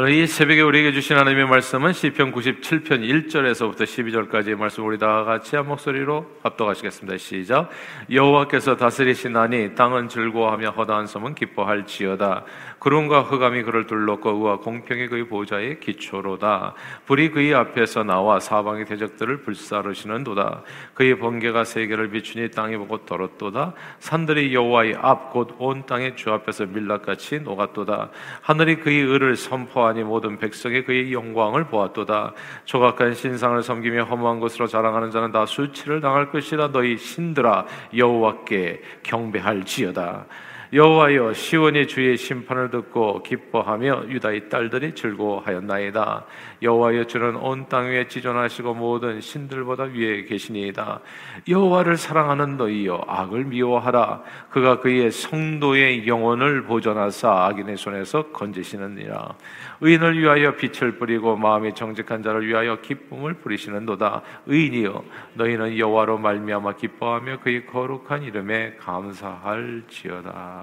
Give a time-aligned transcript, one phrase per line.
[0.00, 5.56] 오늘 이 새벽에 우리에게 주신 하나님의 말씀은 시편 97편 1절에서부터 12절까지의 말씀 우리 다 같이
[5.56, 7.18] 한 목소리로 합독하시겠습니다.
[7.18, 7.68] 시작.
[8.08, 12.44] 여호와께서 다스리시나니 땅은 즐거워하며 허다한 섬은 기뻐할지어다.
[12.78, 16.74] 구름과 흑암이 그를 둘렀고 의와 공평이 그의 보좌의 기초로다.
[17.06, 20.62] 불이 그의 앞에서 나와 사방의 대적들을 불사르시는도다.
[20.94, 23.74] 그의 번개가 세계를 비추니 땅이 보고 떨었도다.
[23.98, 28.10] 산들이 여호와의 앞 곧 온 땅의 주 앞에서 밀락같이 녹았도다.
[28.42, 32.34] 하늘이 그의 의를 선포하 아니 모든 백성이 그의 영광을 보았도다.
[32.64, 40.26] 조각한 신상을 섬기며 허무한 것으로 자랑하는 자는 다 수치를 당할 것이라 너희 신들아 여호와께 경배할지어다.
[40.70, 46.26] 여호와여 시온이 주의 심판을 듣고 기뻐하며 유다의 딸들이 즐거워하였나이다.
[46.60, 51.00] 여호와여 주는 온 땅 위에 지존하시고 모든 신들보다 위에 계시니이다.
[51.48, 54.22] 여호와를 사랑하는 너희여 악을 미워하라.
[54.50, 59.36] 그가 그의 성도의 영혼을 보존하사 악인의 손에서 건지시느니라.
[59.80, 64.22] 의인을 위하여 빛을 뿌리고 마음이 정직한 자를 위하여 기쁨을 부리시는도다.
[64.46, 70.57] 의인이여 너희는 여호와로 말미암아 기뻐하며 그의 거룩한 이름에 감사할지어다.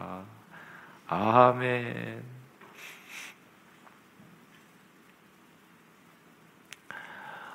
[1.08, 2.36] 아멘.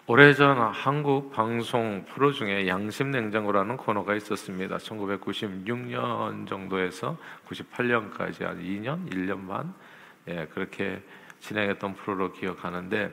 [0.06, 4.76] 오래전 한국 방송 프로 중에 양심 냉장고라는 코너가 있었습니다.
[4.78, 7.16] 1996년 정도에서
[7.46, 9.72] 98년까지 한 2년, 1년 반
[10.26, 11.00] 예, 그렇게
[11.38, 13.12] 진행했던 프로로 기억하는데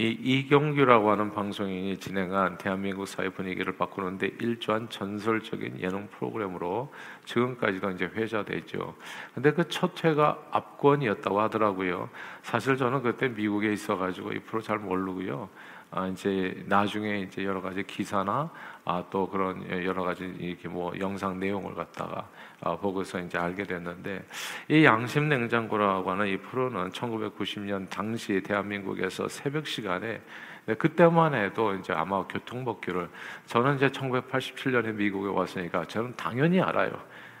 [0.00, 6.92] 이 이경규라고 하는 방송인이 진행한 대한민국 사회 분위기를 바꾸는데 일조한 전설적인 예능 프로그램으로
[7.24, 8.94] 지금까지도 이제 회자되죠.
[9.34, 12.08] 근데 그 첫 회가 압권이었다고 하더라고요.
[12.42, 15.48] 사실 저는 그때 미국에 있어가지고 이 프로 잘 모르고요.
[15.90, 18.50] 아, 이제 나중에 이제 여러 가지 기사나
[18.84, 22.28] 아, 또 그런 여러 가지 이렇게 뭐 영상 내용을 갖다가
[22.60, 24.24] 아, 보고서 이제 알게 됐는데
[24.68, 30.20] 이 양심 냉장고라고 하는 이 프로는 1990년 당시 대한민국에서 새벽 시간에
[30.66, 33.08] 네, 그때만 해도 이제 아마 교통법규를
[33.46, 36.92] 저는 이제 1987년에 미국에 왔으니까 저는 당연히 알아요.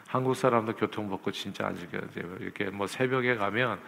[0.06, 2.34] 한국 사람도 교통법규 진짜 안 지켜야 돼요.
[2.40, 3.78] 이렇게 뭐 새벽에 가면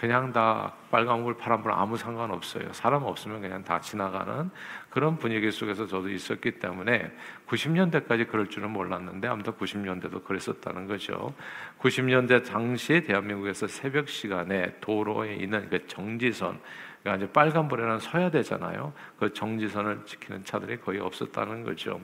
[0.00, 2.72] 그냥 다 빨간불, 파란불 아무 상관없어요.
[2.72, 4.50] 사람 없으면 그냥 다 지나가는
[4.88, 7.12] 그런 분위기 속에서 저도 있었기 때문에
[7.46, 11.34] 90년대까지 그럴 줄은 몰랐는데 아무튼 90년대도 그랬었다는 거죠.
[11.80, 16.58] 90년대 당시에 대한민국에서 새벽 시간에 도로에 있는 그 정지선
[17.02, 18.94] 그러니까 이제 빨간불에는 서야 되잖아요.
[19.18, 22.00] 그 정지선을 지키는 차들이 거의 없었다는 거죠.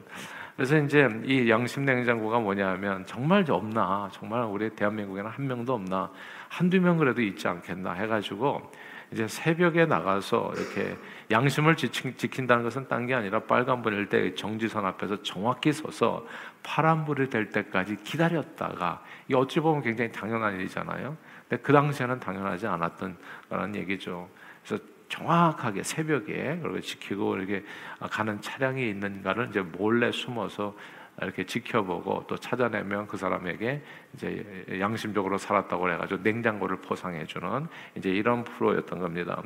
[0.54, 6.10] 그래서 이제 이 양심 냉장고가 뭐냐면 정말 없나 정말 우리 대한민국에는 한 명도 없나
[6.48, 8.72] 한두 명 그래도 있지 않겠나 해가지고
[9.12, 10.96] 이제 새벽에 나가서 이렇게
[11.30, 16.26] 양심을 지킨다는 것은 딴 게 아니라 빨간불일 때 정지선 앞에서 정확히 서서
[16.64, 21.16] 파란불이 될 때까지 기다렸다가 이 어찌 보면 굉장히 당연한 일이잖아요.
[21.48, 23.16] 근데 그 당시에는 당연하지 않았던
[23.48, 24.28] 그런 얘기죠.
[24.64, 27.64] 그래서 정확하게 새벽에 그리고 지키고 이렇게
[28.10, 30.76] 가는 차량이 있는가를 이제 몰래 숨어서
[31.22, 33.82] 이렇게 지켜보고 또 찾아내면 그 사람에게
[34.14, 37.66] 이제 양심적으로 살았다고 해가지고 냉장고를 포상해주는
[37.96, 39.42] 이제 이런 프로였던 겁니다.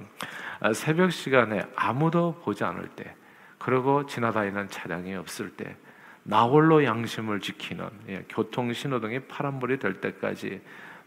[0.59, 3.15] 아, 새벽 시간에 아무도 보지 않을 때,
[3.59, 5.77] 그리고 지나다니는 차량이 없을 때,
[6.23, 10.61] 나홀로 양심을 지키는 예, 교통 신호등이 파란불이 될 때까지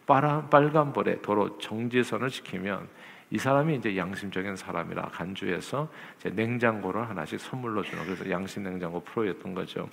[0.06, 2.88] 빨간 빨간불에 도로 정지선을 지키면
[3.30, 5.90] 이 사람이 이제 양심적인 사람이라 간주해서
[6.34, 9.90] 냉장고를 하나씩 선물로 주는 그래서 양심 냉장고 프로였던 거죠.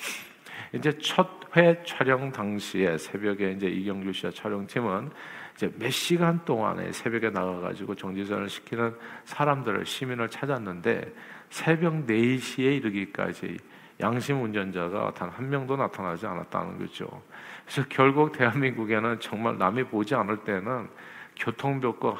[0.73, 5.11] 이제 첫 회 촬영 당시에 새벽에 이제 이경규 씨와 촬영팀은
[5.57, 8.95] 이제 몇 시간 동안에 새벽에 나가가지고 정지선을 시키는
[9.25, 11.13] 사람들을 시민을 찾았는데
[11.49, 13.57] 새벽 4시에 이르기까지
[13.99, 17.07] 양심 운전자가 단 한 명도 나타나지 않았다는 거죠.
[17.65, 20.89] 그래서 결국 대한민국에는 정말 남이 보지 않을 때는
[21.37, 22.17] 교통벽과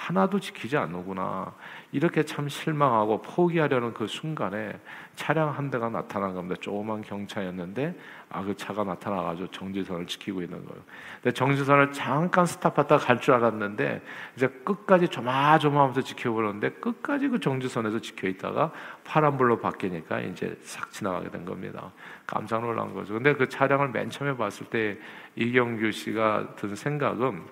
[0.00, 1.52] 하나도 지키지 않는구나.
[1.92, 4.72] 이렇게 참 실망하고 포기하려는 그 순간에
[5.14, 6.56] 차량 한 대가 나타난 겁니다.
[6.58, 7.94] 조그만 경차였는데
[8.30, 10.82] 아 그 차가 나타나가지고 정지선을 지키고 있는 거예요.
[11.20, 14.00] 근데 정지선을 잠깐 스탑하다 갈 줄 알았는데
[14.36, 18.72] 이제 끝까지 조마조마하면서 지켜보는데 끝까지 그 정지선에서 지켜 있다가
[19.04, 21.92] 파란불로 바뀌니까 이제 싹 지나가게 된 겁니다.
[22.26, 23.12] 깜짝 놀란 거죠.
[23.12, 24.96] 근데 그 차량을 맨 처음에 봤을 때
[25.36, 27.42] 이경규 씨가 든 생각은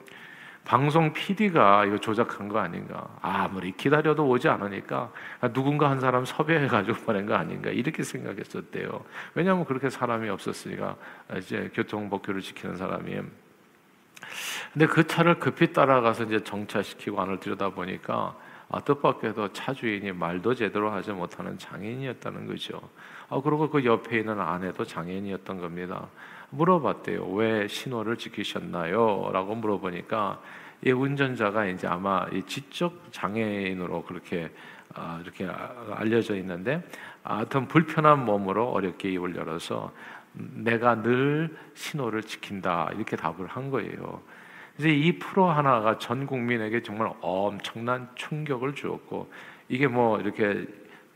[0.69, 3.09] 방송 PD가 이거 조작한 거 아닌가?
[3.23, 5.11] 아무리 기다려도 오지 않으니까
[5.55, 7.71] 누군가 한 사람 섭외해가지고 보낸 거 아닌가?
[7.71, 9.03] 이렇게 생각했었대요.
[9.33, 10.95] 왜냐하면 그렇게 사람이 없었으니까
[11.39, 13.19] 이제 교통법규를 지키는 사람이.
[14.75, 18.37] 근데 그 차를 급히 따라가서 이제 정차시키고 안을 들여다 보니까
[18.71, 22.79] 아, 뜻밖에도 차 주인이 말도 제대로 하지 못하는 장애인이었다는 거죠.
[23.31, 26.09] 아, 그리고 그 옆에 있는 아내도 장애인이었던 겁니다.
[26.51, 27.27] 물어봤대요.
[27.33, 29.31] 왜 신호를 지키셨나요?
[29.33, 30.41] 라고 물어보니까
[30.85, 34.51] 이 운전자가 이제 아마 이 지적 장애인으로 그렇게
[34.95, 35.47] 아, 이렇게
[35.95, 36.83] 알려져 있는데
[37.23, 39.93] 하여튼 불편한 몸으로 어렵게 입을 열어서
[40.33, 44.23] 내가 늘 신호를 지킨다 이렇게 답을 한 거예요.
[44.79, 49.31] 이제 이 프로 하나가 전 국민에게 정말 엄청난 충격을 주었고
[49.69, 50.67] 이게 뭐 이렇게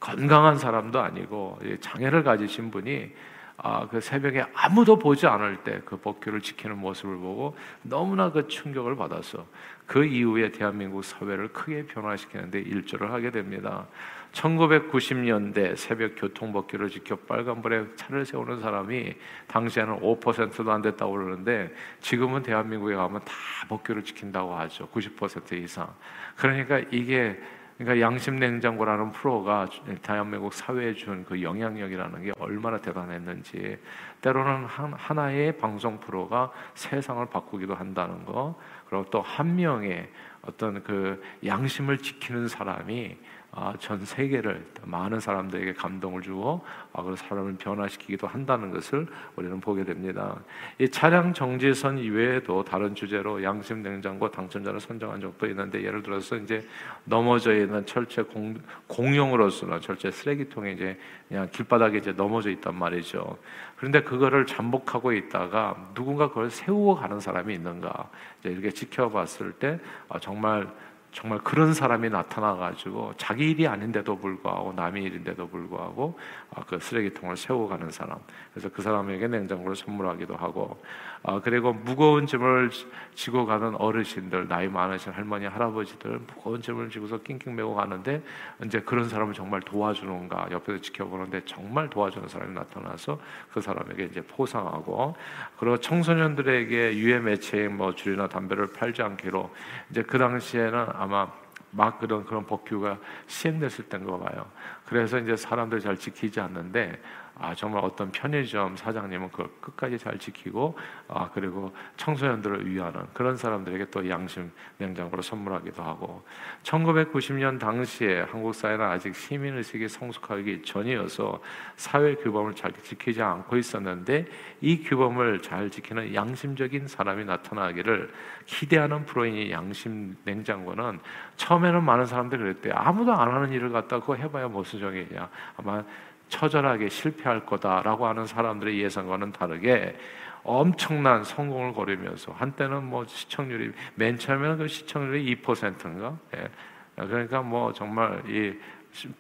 [0.01, 3.13] 건강한 사람도 아니고 장애를 가지신 분이
[3.59, 8.97] 아, 그 새벽에 아무도 보지 않을 때 그 법규를 지키는 모습을 보고 너무나 그 충격을
[8.97, 9.47] 받아서
[9.87, 13.87] 그 이후에 대한민국 사회를 크게 변화시키는데 일조를 하게 됩니다.
[14.33, 19.15] 1990년대 새벽 교통법규를 지켜 빨간불에 차를 세우는 사람이
[19.49, 23.35] 당시에는 5%도 안 됐다고 그러는데 지금은 대한민국에 가면 다
[23.69, 24.89] 법규를 지킨다고 하죠.
[24.89, 25.93] 90% 이상.
[26.37, 27.39] 그러니까 이게
[27.79, 29.69] 그러니까 양심 냉장고라는 프로가
[30.03, 33.79] 대한민국 사회에 준 그 영향력이라는 게 얼마나 대단했는지
[34.21, 38.59] 때로는 한, 하나의 방송 프로가 세상을 바꾸기도 한다는 거
[38.89, 40.09] 그리고 또 한 명의
[40.43, 43.32] 어떤 그 양심을 지키는 사람이 아,
[43.79, 46.65] 전 세계를 많은 사람들에게 감동을 주고
[46.95, 49.07] 아, 그 사람을 변화시키기도 한다는 것을
[49.37, 50.39] 우리는 보게 됩니다.
[50.79, 56.67] 이 차량 정지선 이외에도 다른 주제로 양심 냉장고 당첨자를 선정한 적도 있는데 예를 들어서 이제
[57.05, 58.55] 넘어져 있는 철제 공,
[58.87, 60.99] 공용으로서는 철제 쓰레기통에 이제
[61.29, 63.37] 그냥 길바닥에 이제 넘어져 있단 말이죠.
[63.77, 68.09] 그런데 그거를 잠복하고 있다가 누군가 그걸 세우고 가는 사람이 있는가
[68.45, 69.79] 이렇게 지켜봤을 때
[70.09, 70.69] 아, 정말
[71.13, 76.19] 정말 그런 사람이 나타나 가지고 자기 일이 아닌데도 불구하고 남의 일인데도 불구하고
[76.55, 78.19] 아, 그 쓰레기통을 세워 가는 사람.
[78.53, 80.83] 그래서 그 사람에게 냉장고를 선물하기도 하고
[81.25, 82.71] 아, 그리고 무거운 짐을
[83.15, 88.23] 지고 가는 어르신들, 나이 많으신 할머니, 할아버지들 무거운 짐을 지고서 낑낑 메고 가는데
[88.65, 93.21] 이제 그런 사람을 정말 도와주는가 옆에서 지켜보는데 정말 도와주는 사람이 나타나서
[93.53, 95.15] 그 사람에게 이제 포상하고
[95.59, 99.51] 그리고 청소년들에게 유해 매체인 뭐 줄이나 담배를 팔지 않기로
[99.91, 101.31] 이제 그 당시에는 아마
[101.71, 104.47] 막 그런 그런 법규가 시행됐을 때인 거 봐요.
[104.87, 107.01] 그래서 이제 사람들 잘 지키지 않는데
[107.43, 110.79] 아 정말 어떤 편의점 사장님은 그걸 끝까지 잘 지키고
[111.09, 116.23] 아 그리고 청소년들을 위하는 그런 사람들에게 또 양심 냉장고를 선물하기도 하고
[116.63, 121.41] 1990년 당시에 한국 사회는 아직 시민 의식이 성숙하기 전이어서
[121.75, 124.27] 사회 규범을 잘 지키지 않고 있었는데
[124.61, 128.13] 이 규범을 잘 지키는 양심적인 사람이 나타나기를
[128.47, 131.01] 기대하는 프로인이 양심 냉장고는
[131.37, 132.75] 처음에는 많은 사람들이 그랬대요.
[132.77, 135.29] 아무도 안 하는 일을 갖다 그거 해봐야 무슨 정이냐.
[135.57, 135.83] 아마
[136.33, 139.95] 처절하게 실패할 거다라고 하는 사람들의 예상과는 다르게
[140.43, 146.17] 엄청난 성공을 거리면서 한때는 뭐 시청률이 맨 처음에는 그 시청률이 2%인가?
[146.37, 146.49] 예.
[146.97, 148.59] 그러니까 뭐 정말 이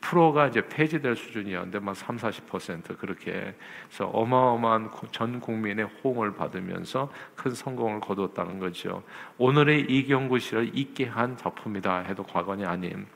[0.01, 3.55] 프로가 이제 폐지될 수준이었는데 막 3, 40% 그렇게
[3.91, 9.03] 해서 어마어마한 전 국민의 호응을 받으면서 큰 성공을 거뒀다는 거죠.
[9.43, 13.07] 오늘의 이경구 씨를 잊게 한 작품이다 해도 과언이 아닌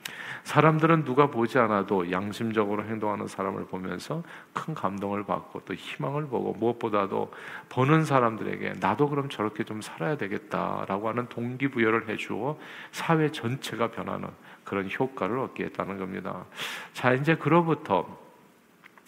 [0.43, 7.33] 사람들은 누가 보지 않아도 양심적으로 행동하는 사람을 보면서 큰 감동을 받고 또 희망을 보고 무엇보다도
[7.69, 14.29] 보는 사람들에게 나도 그럼 저렇게 좀 살아야 되겠다라고 하는 동기부여를 해주고 사회 전체가 변하는
[14.65, 16.45] 그런 효과를 얻게 했다는 겁니다.
[16.93, 18.19] 자, 이제 그로부터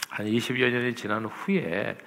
[0.09, 1.99] 한 20여 년이 지난 후에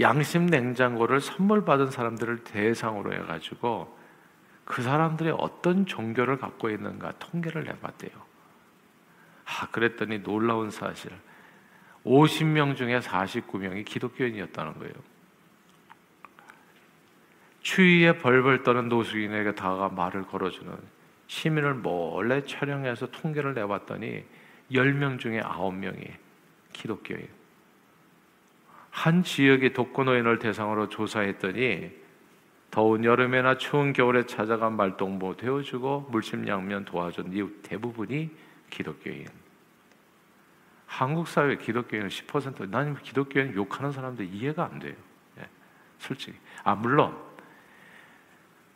[0.00, 4.01] 양심 냉장고를 선물 받은 사람들을 대상으로 해가지고
[4.64, 8.12] 그 사람들이 어떤 종교를 갖고 있는가 통계를 내봤대요.
[9.44, 11.10] 아, 그랬더니 놀라운 사실.
[12.04, 14.94] 50명 중에 49명이 기독교인이었다는 거예요.
[17.62, 20.76] 추위에 벌벌 떠는 노숙인에게 다가 말을 걸어주는
[21.28, 24.24] 시민을 몰래 촬영해서 통계를 내봤더니
[24.72, 26.10] 10명 중에 9명이
[26.72, 27.26] 기독교예요.
[28.90, 32.01] 한 지역의 독거노인을 대상으로 조사했더니
[32.72, 38.30] 더운 여름에나 추운 겨울에 찾아간 말동무 되어주고 물심양면 도와준 이웃 대부분이
[38.70, 39.26] 기독교인.
[40.86, 42.70] 한국 사회 기독교인은 10%.
[42.70, 44.94] 나는 기독교인 욕하는 사람들 이해가 안 돼요.
[45.38, 45.46] 예,
[45.98, 46.34] 솔직히.
[46.64, 47.14] 아 물론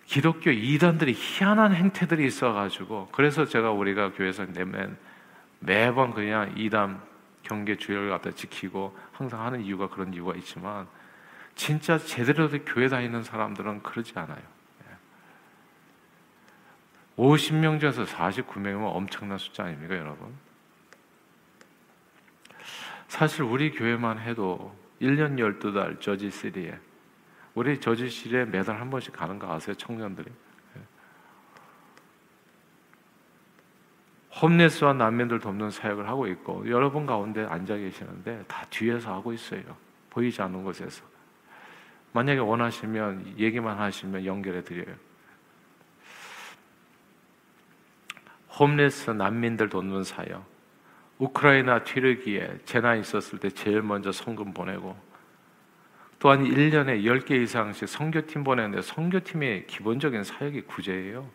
[0.04, 4.98] 기독교 이단들이 희한한 행태들이 있어가지고 그래서 제가 우리가 교회에서 내면
[5.58, 7.00] 매번 그냥 이단
[7.42, 10.86] 경계 주의를 갖다 지키고 항상 하는 이유가 그런 이유가 있지만
[11.56, 14.56] 진짜 제대로 된 교회 다니는 사람들은 그러지 않아요.
[17.16, 20.34] 50명 중에서 49명이면 엄청난 숫자 아닙니까, 여러분?
[23.08, 26.78] 사실 우리 교회만 해도 1년 12달 저지 시리에
[27.54, 29.74] 우리 저지실에 매달 한 번씩 가는 거 아세요?
[29.76, 30.30] 청년들이.
[30.76, 30.80] 예.
[34.42, 39.62] 홈레스와 난민들 돕는 사역을 하고 있고 여러분 가운데 앉아 계시는데 다 뒤에서 하고 있어요.
[40.10, 41.15] 보이지 않는 곳에서.
[42.16, 44.96] 만약에 원하시면 얘기만 하시면 연결해 드려요.
[48.58, 50.42] 홈레스 난민들 돕는 사역,
[51.18, 54.96] 우크라이나 튀르기에 재난 있었을 때 제일 먼저 성금 보내고
[56.18, 61.28] 또한 1년에 10개 이상씩 선교팀 보내는데 선교팀의 기본적인 사역이 구제예요.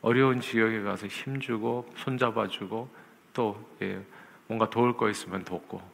[0.00, 2.88] 어려운 지역에 가서 힘주고 손잡아주고
[3.34, 4.02] 또 예,
[4.46, 5.93] 뭔가 도울 거 있으면 돕고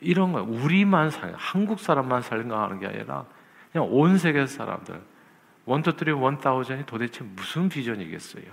[0.00, 3.24] 이런 거 우리만 살 한국 사람만 살생각하는 게 아니라
[3.72, 5.00] 그냥 온 세계 사람들
[5.64, 8.44] one two three one thousand이 도대체 무슨 비전이겠어요?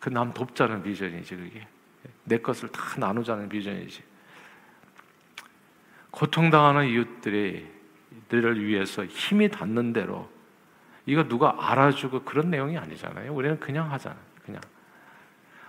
[0.00, 1.66] 그 남 돕자는 비전이지 그게
[2.24, 4.02] 내 것을 다 나누자는 비전이지.
[6.10, 7.66] 고통당하는 이웃들이
[8.28, 10.30] 들을 위해서 힘이 닿는 대로
[11.06, 13.32] 이거 누가 알아주고 그런 내용이 아니잖아요.
[13.32, 14.27] 우리는 그냥 하잖아요.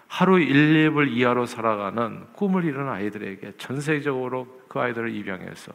[0.10, 5.72] 하루 1, 2불 이하로 살아가는 굶주린 아이들에게 전 세계적으로 그 아이들을 입양해서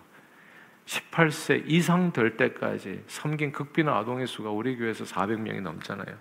[0.86, 6.18] 18세 이상 될 때까지 섬긴 극빈 아동의 수가 우리 교회에서 400명이 넘잖아요.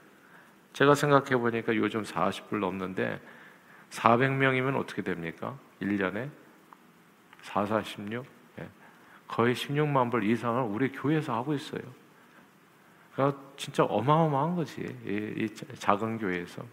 [0.73, 3.19] 제가 생각해 보니까 요즘 40불 넘는데
[3.89, 5.57] 400명이면 어떻게 됩니까?
[5.81, 6.29] 1년에
[7.41, 8.25] 4, 4, 16?
[8.59, 8.69] 예.
[9.27, 11.81] 거의 16만 불 이상을 우리 교회에서 하고 있어요.
[13.13, 14.81] 그러니까 진짜 어마어마한 거지.
[15.05, 16.63] 이, 이 작은 교회에서.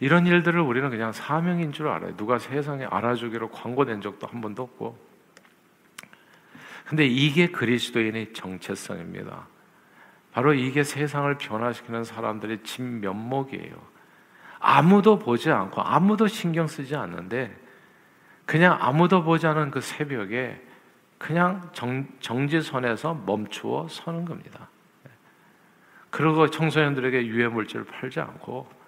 [0.00, 2.16] 이런 일들을 우리는 그냥 사명인 줄 알아요.
[2.16, 4.98] 누가 세상에 알아주기로 광고된 적도 한 번도 없고.
[6.86, 9.46] 근데 이게 그리스도인의 정체성입니다.
[10.32, 13.76] 바로 이게 세상을 변화시키는 사람들의 진면목이에요.
[14.58, 17.56] 아무도 보지 않고 아무도 신경 쓰지 않는데
[18.46, 20.60] 그냥 아무도 보지 않은 그 새벽에
[21.18, 24.68] 그냥 정, 정지선에서 멈추어 서는 겁니다.
[26.08, 28.79] 그리고 청소년들에게 유해 물질을 팔지 않고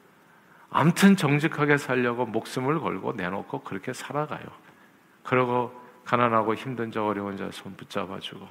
[0.72, 4.44] 암튼 정직하게 살려고 목숨을 걸고 내놓고 그렇게 살아가요.
[5.22, 5.70] 그리고
[6.04, 8.48] 가난하고 힘든 자 어려운 자 손 붙잡아주고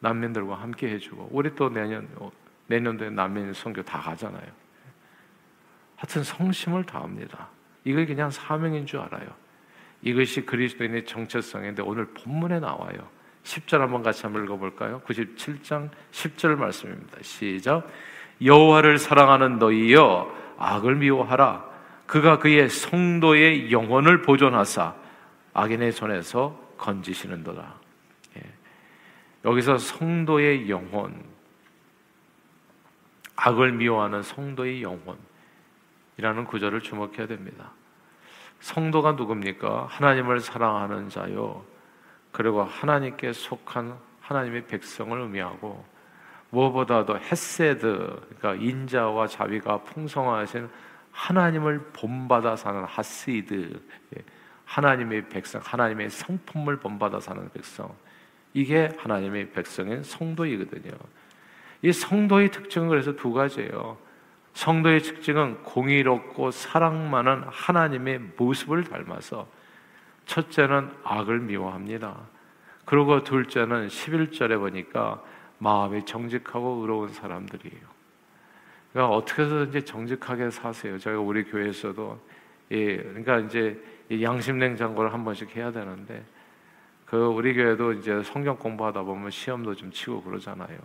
[0.00, 2.08] 난민들과 함께 해주고 우리 또 내년
[2.66, 4.46] 내년도에 난민 선교 다 가잖아요.
[5.96, 7.48] 하여튼 성심을 다합니다.
[7.84, 9.26] 이걸 그냥 사명인 줄 알아요.
[10.02, 13.08] 이것이 그리스도인의 정체성인데 오늘 본문에 나와요.
[13.42, 15.00] 10절 한번 같이 한번 읽어볼까요?
[15.06, 17.16] 97장 10절 말씀입니다.
[17.22, 17.88] 시작.
[18.44, 21.64] 여호와를 사랑하는 너희여 악을 미워하라.
[22.06, 24.94] 그가 그의 성도의 영혼을 보존하사
[25.52, 27.74] 악인의 손에서 건지시는도다.
[28.36, 28.42] 예.
[29.44, 31.22] 여기서 성도의 영혼,
[33.36, 37.72] 악을 미워하는 성도의 영혼이라는 구절을 주목해야 됩니다.
[38.60, 39.86] 성도가 누굽니까?
[39.88, 41.64] 하나님을 사랑하는 자요.
[42.32, 45.84] 그리고 하나님께 속한 하나님의 백성을 의미하고
[46.50, 50.68] 무엇보다도 헤세드, 그러니까 인자와 자비가 풍성하신
[51.12, 53.80] 하나님을 본받아 사는 하시드,
[54.16, 54.22] 예,
[54.64, 57.94] 하나님의 백성, 하나님의 성품을 본받아 사는 백성.
[58.54, 60.92] 이게 하나님의 백성인 성도이거든요.
[61.82, 63.98] 이 성도의 특징은 그래서 두 가지예요.
[64.54, 69.46] 성도의 특징은 공의롭고 사랑 많은 하나님의 모습을 닮아서
[70.26, 72.16] 첫째는 악을 미워합니다.
[72.84, 75.22] 그리고 둘째는 11절에 보니까
[75.58, 77.98] 마음이 정직하고 의로운 사람들이에요.
[78.92, 80.98] 그러니까 어떻게 해서든지 정직하게 사세요.
[80.98, 82.20] 저희가 우리 교회에서도
[82.72, 83.82] 예, 그러니까 이제
[84.22, 86.24] 양심 냉장고를 한 번씩 해야 되는데
[87.06, 90.78] 그 우리 교회도 이제 성경 공부하다 보면 시험도 좀 치고 그러잖아요.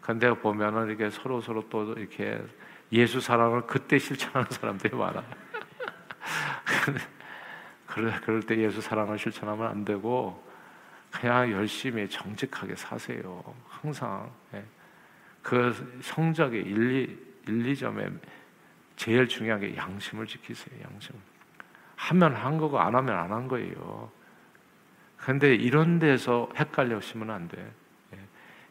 [0.00, 2.40] 근데 보면은 이게 서로 서로 또 이렇게
[2.92, 5.24] 예수 사랑을 그때 실천하는 사람들이 많아.
[7.86, 10.42] 그럴, 그럴 때 예수 사랑을 실천하면 안 되고
[11.20, 13.42] 그냥 열심히 정직하게 사세요.
[13.68, 14.64] 항상 예.
[15.42, 18.18] 그 성적의 1, 2, 2점에
[18.96, 20.80] 제일 중요한 게 양심을 지키세요.
[20.82, 21.14] 양심.
[21.96, 24.10] 하면 한 거고 안 하면 안 한 거예요.
[25.16, 27.72] 근데 이런 데서 헷갈려시면 안 돼.
[28.14, 28.18] 예.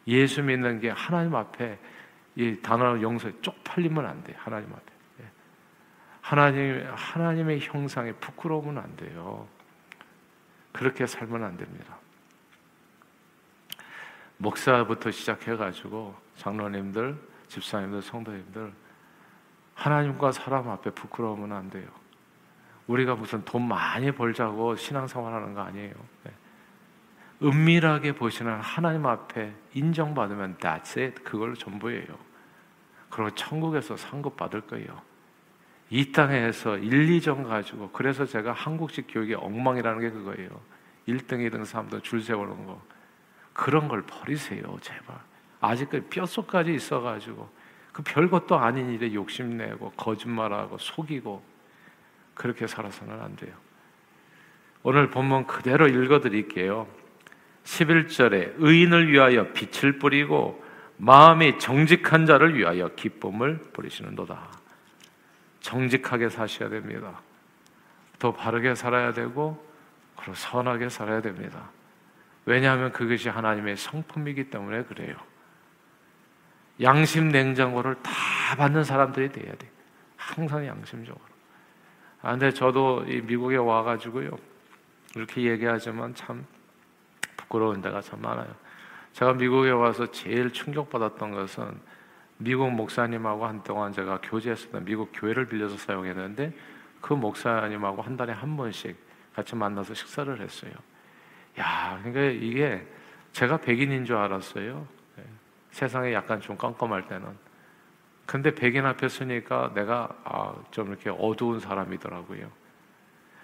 [0.06, 1.78] 예수 믿는 게 하나님 앞에
[2.36, 4.34] 이 단어 용서에 쪽팔리면 안 돼.
[4.36, 4.92] 하나님 앞에.
[5.20, 5.24] 예.
[6.20, 9.48] 하나님 하나님의 형상에 부끄러우면 안 돼요.
[10.72, 11.96] 그렇게 살면 안 됩니다.
[14.38, 17.16] 목사부터 시작해 가지고 장로님들,
[17.48, 18.72] 집사님들, 성도님들
[19.74, 21.86] 하나님과 사람 앞에 부끄러우면 안 돼요.
[22.86, 25.94] 우리가 무슨 돈 많이 벌자고 신앙생활 하는 거 아니에요.
[26.24, 26.32] 네.
[27.42, 31.22] 은밀하게 보시는 하나님 앞에 인정받으면 that's it.
[31.22, 32.06] 그걸로 전부예요.
[33.10, 35.00] 그리고 천국에서 상급 받을 거예요.
[35.90, 40.48] 이 땅에서 1, 2점 가지고 그래서 제가 한국식 교육의 엉망이라는 게 그거예요.
[41.08, 42.80] 1등, 2등, 3등 줄 세우는 거.
[43.54, 45.16] 그런 걸 버리세요, 제발.
[45.60, 47.48] 아직까지 뼛속까지 있어가지고
[47.92, 51.42] 그 별것도 아닌 일에 욕심내고 거짓말하고 속이고
[52.34, 53.54] 그렇게 살아서는 안 돼요.
[54.82, 56.86] 오늘 본문 그대로 읽어드릴게요.
[57.62, 60.62] 11절에 의인을 위하여 빛을 뿌리고
[60.98, 64.50] 마음이 정직한 자를 위하여 기쁨을 부리시는도다.
[65.60, 67.22] 정직하게 사셔야 됩니다.
[68.18, 69.64] 더 바르게 살아야 되고
[70.16, 71.70] 그리고 선하게 살아야 됩니다.
[72.46, 75.16] 왜냐하면 그것이 하나님의 성품이기 때문에 그래요.
[76.80, 78.10] 양심 냉장고를 다
[78.56, 79.70] 받는 사람들이 돼야 돼.
[80.16, 81.24] 항상 양심적으로.
[82.22, 84.30] 아, 근데 저도 이 미국에 와가지고요.
[85.14, 86.46] 이렇게 얘기하지만 참
[87.36, 88.52] 부끄러운 데가 참 많아요.
[89.12, 91.80] 제가 미국에 와서 제일 충격받았던 것은
[92.38, 96.52] 미국 목사님하고 한동안 제가 교제했었던 미국 교회를 빌려서 사용했는데
[97.00, 98.96] 그 목사님하고 한 달에 한 번씩
[99.34, 100.72] 같이 만나서 식사를 했어요.
[101.58, 102.86] 야, 그러니까 이게
[103.32, 104.86] 제가 백인인 줄 알았어요.
[105.16, 105.24] 네.
[105.70, 107.26] 세상에 약간 좀 깜깜할 때는.
[108.26, 112.50] 근데 백인 앞에 서니까 내가 아, 좀 이렇게 어두운 사람이더라고요.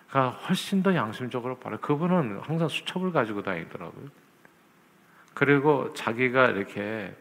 [0.08, 4.08] 그러니까 훨씬 더 양심적으로 바로 그분은 항상 수첩을 가지고 다니더라고요.
[5.34, 7.14] 그리고 자기가 이렇게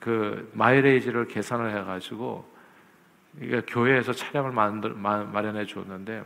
[0.00, 2.50] 그 마일레이지를 계산을 해가지고
[3.40, 6.24] 이게 교회에서 차량을 만들, 마련해 줬는데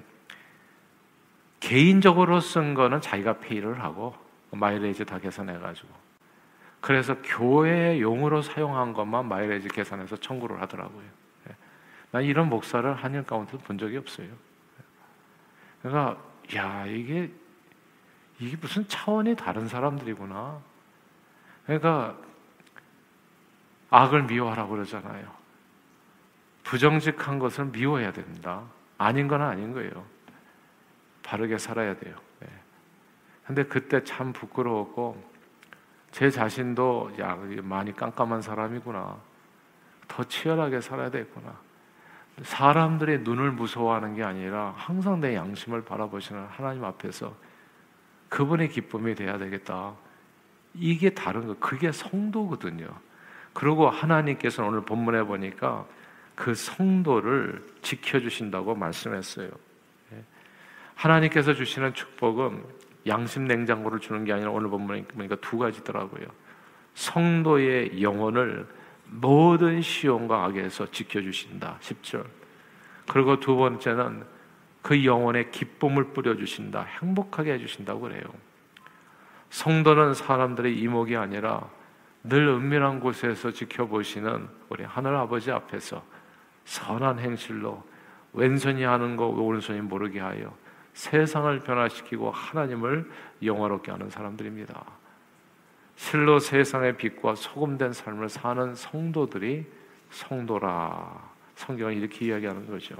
[1.66, 4.14] 개인적으로 쓴 거는 자기가 페이를 하고
[4.52, 5.88] 마일레이지 다 계산해 가지고
[6.80, 11.04] 그래서 교회 용으로 사용한 것만 마일레이지 계산해서 청구를 하더라고요.
[11.50, 11.56] 예.
[12.12, 14.28] 난 이런 목사를 한일 가운데 본 적이 없어요.
[15.82, 16.22] 그러니까
[16.54, 17.32] 야 이게
[18.38, 20.60] 이게 무슨 차원이 다른 사람들이구나.
[21.64, 22.16] 그러니까
[23.90, 25.34] 악을 미워하라고 그러잖아요.
[26.62, 28.62] 부정직한 것을 미워해야 됩니다.
[28.98, 30.15] 아닌 건 아닌 거예요.
[31.26, 32.14] 바르게 살아야 돼요.
[32.40, 32.48] 네.
[33.46, 35.22] 근데 그때 참 부끄러웠고
[36.12, 39.16] 제 자신도 야 많이 깜깜한 사람이구나.
[40.06, 41.58] 더 치열하게 살아야 되구나.
[42.42, 47.34] 사람들의 눈을 무서워하는 게 아니라 항상 내 양심을 바라보시는 하나님 앞에서
[48.28, 49.94] 그분의 기쁨이 돼야 되겠다.
[50.74, 52.86] 이게 다른 거, 그게 성도거든요.
[53.52, 55.86] 그리고 하나님께서 오늘 본문에 보니까
[56.34, 59.50] 그 성도를 지켜주신다고 말씀했어요.
[60.96, 61.00] 예.
[61.06, 62.64] 하나님께서 주시는 축복은
[63.06, 66.26] 양심 냉장고를 주는 게 아니라 오늘 본문에 보니까 두 가지더라고요.
[66.94, 68.66] 성도의 영혼을
[69.04, 71.78] 모든 시험과 악에서 지켜주신다.
[71.80, 72.24] 10절.
[73.08, 74.24] 그리고 두 번째는
[74.82, 76.82] 그 영혼에 기쁨을 뿌려주신다.
[76.82, 78.22] 행복하게 해주신다고 그래요.
[79.50, 81.68] 성도는 사람들의 이목이 아니라
[82.24, 86.02] 늘 은밀한 곳에서 지켜보시는 우리 하늘 아버지 앞에서
[86.64, 87.84] 선한 행실로
[88.32, 90.52] 왼손이 하는 거 오른손이 모르게 하여
[90.96, 93.08] 세상을 변화시키고 하나님을
[93.42, 94.82] 영화롭게 하는 사람들입니다.
[95.94, 99.66] 실로 세상의 빛과 소금된 삶을 사는 성도들이
[100.10, 101.36] 성도라.
[101.54, 102.96] 성경은 이렇게 이야기하는 거죠.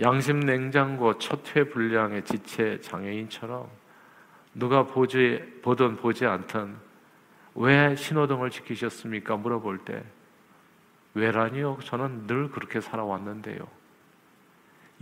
[0.00, 3.68] 양심 냉장고 첫회 불량의 지체 장애인처럼
[4.54, 6.74] 누가 보지 보든 보지 않든
[7.54, 9.36] 왜 신호등을 지키셨습니까?
[9.36, 10.02] 물어볼 때
[11.14, 11.78] 왜라니요?
[11.84, 13.81] 저는 늘 그렇게 살아왔는데요.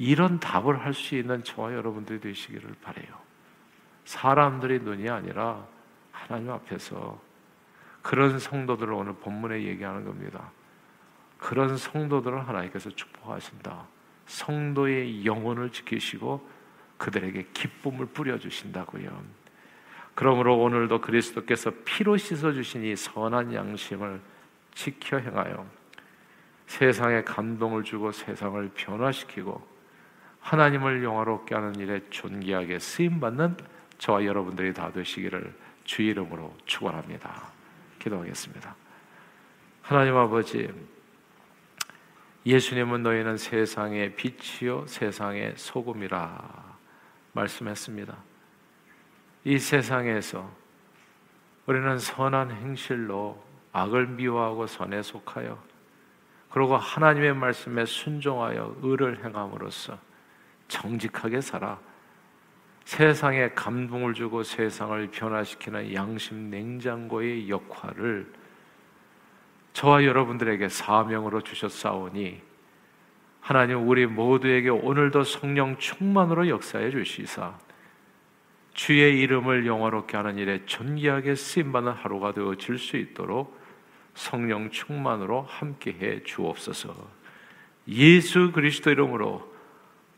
[0.00, 3.14] 이런 답을 할 수 있는 저와 여러분들이 되시기를 바래요.
[4.06, 5.66] 사람들의 눈이 아니라
[6.10, 7.20] 하나님 앞에서
[8.00, 10.52] 그런 성도들을 오늘 본문에 얘기하는 겁니다.
[11.36, 13.86] 그런 성도들을 하나님께서 축복하신다.
[14.24, 16.48] 성도의 영혼을 지키시고
[16.96, 19.22] 그들에게 기쁨을 뿌려주신다고요.
[20.14, 24.22] 그러므로 오늘도 그리스도께서 피로 씻어주신 이 선한 양심을
[24.72, 25.66] 지켜 행하여
[26.66, 29.79] 세상에 감동을 주고 세상을 변화시키고
[30.40, 33.56] 하나님을 영화롭게 하는 일에 존귀하게 쓰임 받는
[33.98, 37.48] 저와 여러분들이 다 되시기를 주 이름으로 축원합니다.
[37.98, 38.74] 기도하겠습니다.
[39.82, 40.68] 하나님 아버지
[42.46, 46.78] 예수님은 너희는 세상의 빛이요 세상의 소금이라
[47.32, 48.16] 말씀했습니다.
[49.44, 50.50] 이 세상에서
[51.66, 55.62] 우리는 선한 행실로 악을 미워하고 선에 속하여
[56.50, 59.98] 그리고 하나님의 말씀에 순종하여 의를 행함으로써
[60.70, 61.78] 정직하게 살아
[62.84, 68.32] 세상에 감동을 주고 세상을 변화시키는 양심 냉장고의 역할을
[69.74, 72.40] 저와 여러분들에게 사명으로 주셨사오니
[73.40, 77.58] 하나님 우리 모두에게 오늘도 성령 충만으로 역사해 주시사
[78.72, 83.58] 주의 이름을 영화롭게 하는 일에 존귀하게 쓰임 받는 하루가 되어 질 수 있도록
[84.14, 86.94] 성령 충만으로 함께해 주옵소서.
[87.88, 89.49] 예수 그리스도 이름으로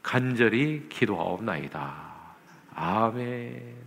[0.03, 2.13] 간절히 기도하옵나이다.
[2.75, 3.82] 아멘.